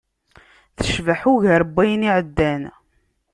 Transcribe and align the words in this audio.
Tecbeḥ, 0.77 1.21
ugar 1.33 1.61
n 1.67 1.71
wayen 1.75 2.07
iɛeddan. 2.09 2.63